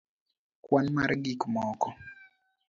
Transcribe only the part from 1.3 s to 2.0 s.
moko